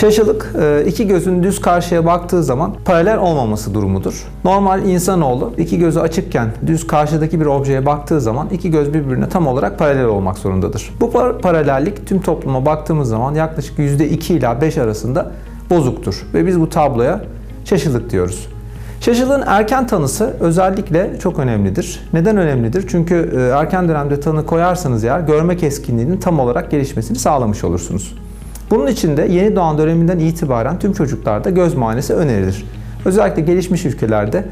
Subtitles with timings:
[0.00, 4.26] Şaşılık e, iki gözün düz karşıya baktığı zaman paralel olmaması durumudur.
[4.44, 9.46] Normal insanoğlu iki gözü açıkken düz karşıdaki bir objeye baktığı zaman iki göz birbirine tam
[9.46, 10.90] olarak paralel olmak zorundadır.
[11.00, 15.32] Bu par- paralellik tüm topluma baktığımız zaman yaklaşık %2 ila 5 arasında
[15.70, 17.24] bozuktur ve biz bu tabloya
[17.64, 18.48] şaşılık diyoruz.
[19.00, 22.08] Şaşılığın erken tanısı özellikle çok önemlidir.
[22.12, 22.84] Neden önemlidir?
[22.88, 28.14] Çünkü e, erken dönemde tanı koyarsanız eğer görme keskinliğinin tam olarak gelişmesini sağlamış olursunuz.
[28.70, 32.64] Bunun için de yeni doğan döneminden itibaren tüm çocuklarda göz muayenesi önerilir.
[33.04, 34.44] Özellikle gelişmiş ülkelerde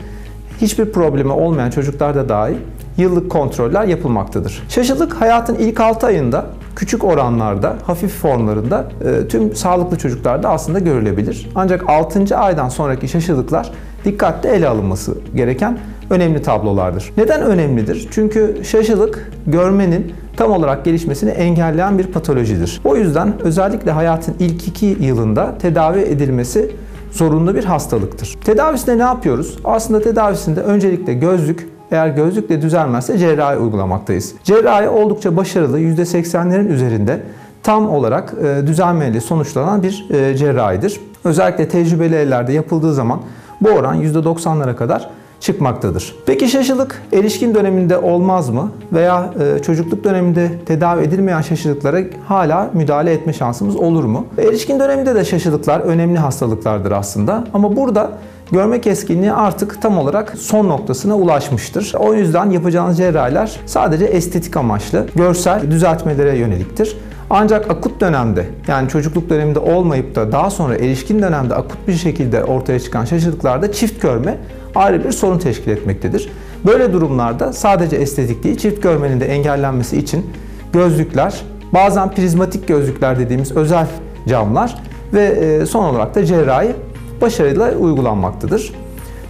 [0.60, 2.56] hiçbir problemi olmayan çocuklarda dahi
[2.96, 4.62] yıllık kontroller yapılmaktadır.
[4.68, 6.46] Şaşılık hayatın ilk 6 ayında
[6.76, 11.50] küçük oranlarda, hafif formlarında e, tüm sağlıklı çocuklarda aslında görülebilir.
[11.54, 12.36] Ancak 6.
[12.36, 13.70] aydan sonraki şaşılıklar
[14.04, 15.78] dikkatli ele alınması gereken
[16.10, 17.12] önemli tablolardır.
[17.16, 18.08] Neden önemlidir?
[18.10, 22.80] Çünkü şaşılık görmenin tam olarak gelişmesini engelleyen bir patolojidir.
[22.84, 26.70] O yüzden özellikle hayatın ilk iki yılında tedavi edilmesi
[27.12, 28.36] zorunlu bir hastalıktır.
[28.44, 29.58] Tedavisinde ne yapıyoruz?
[29.64, 34.34] Aslında tedavisinde öncelikle gözlük, eğer gözlükle düzelmezse cerrahi uygulamaktayız.
[34.44, 37.20] Cerrahi oldukça başarılı, %80'lerin üzerinde
[37.62, 41.00] tam olarak e, düzelmeyle sonuçlanan bir e, cerrahidir.
[41.24, 43.20] Özellikle tecrübeli ellerde yapıldığı zaman
[43.60, 45.10] bu oran %90'lara kadar
[45.40, 46.14] çıkmaktadır.
[46.26, 48.72] Peki şaşılık erişkin döneminde olmaz mı?
[48.92, 54.26] Veya e, çocukluk döneminde tedavi edilmeyen şaşılıklara hala müdahale etme şansımız olur mu?
[54.38, 57.44] Erişkin döneminde de şaşılıklar önemli hastalıklardır aslında.
[57.54, 58.10] Ama burada
[58.52, 61.92] görme keskinliği artık tam olarak son noktasına ulaşmıştır.
[61.98, 66.96] O yüzden yapacağınız cerrahiler sadece estetik amaçlı, görsel düzeltmelere yöneliktir.
[67.30, 72.44] Ancak akut dönemde yani çocukluk döneminde olmayıp da daha sonra erişkin dönemde akut bir şekilde
[72.44, 74.38] ortaya çıkan şaşılıklarda çift görme
[74.74, 76.28] ayrı bir sorun teşkil etmektedir.
[76.66, 80.26] Böyle durumlarda sadece estetik değil çift görmenin de engellenmesi için
[80.72, 81.42] gözlükler,
[81.74, 83.86] bazen prizmatik gözlükler dediğimiz özel
[84.28, 84.74] camlar
[85.14, 86.72] ve e, son olarak da cerrahi
[87.20, 88.72] başarıyla uygulanmaktadır.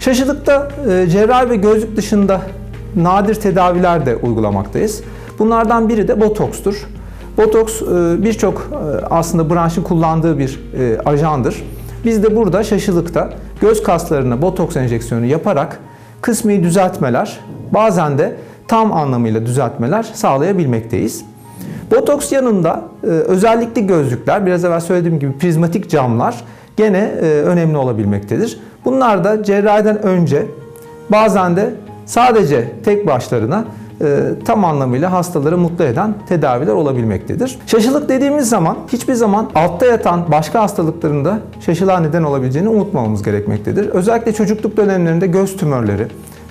[0.00, 2.40] Şaşılıkta e, cerrahi ve gözlük dışında
[2.96, 5.02] nadir tedaviler de uygulamaktayız.
[5.38, 6.86] Bunlardan biri de botokstur.
[7.36, 7.86] Botoks e,
[8.24, 8.70] birçok
[9.10, 10.60] aslında branşın kullandığı bir
[11.04, 11.64] ajandır.
[12.04, 15.80] Biz de burada şaşılıkta göz kaslarına botoks enjeksiyonu yaparak
[16.20, 17.40] kısmi düzeltmeler,
[17.74, 18.36] bazen de
[18.68, 21.24] tam anlamıyla düzeltmeler sağlayabilmekteyiz.
[21.90, 26.44] Botoks yanında özellikle gözlükler, biraz evvel söylediğim gibi prizmatik camlar
[26.76, 28.60] gene önemli olabilmektedir.
[28.84, 30.46] Bunlar da cerrahiden önce
[31.10, 31.74] bazen de
[32.06, 33.64] sadece tek başlarına
[34.44, 37.58] tam anlamıyla hastaları mutlu eden tedaviler olabilmektedir.
[37.66, 43.88] Şaşılık dediğimiz zaman hiçbir zaman altta yatan başka hastalıkların da şaşılığa neden olabileceğini unutmamamız gerekmektedir.
[43.88, 46.06] Özellikle çocukluk dönemlerinde göz tümörleri,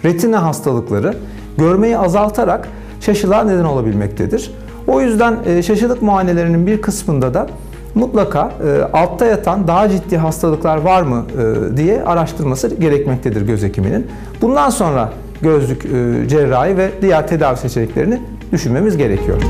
[0.05, 1.13] retina hastalıkları
[1.57, 2.67] görmeyi azaltarak
[2.99, 4.51] şaşılığa neden olabilmektedir.
[4.87, 7.47] O yüzden şaşılık muayenelerinin bir kısmında da
[7.95, 8.51] mutlaka
[8.93, 11.25] altta yatan daha ciddi hastalıklar var mı
[11.77, 14.07] diye araştırması gerekmektedir göz hekiminin.
[14.41, 15.09] Bundan sonra
[15.41, 15.81] gözlük
[16.29, 18.21] cerrahi ve diğer tedavi seçeneklerini
[18.51, 19.41] düşünmemiz gerekiyor.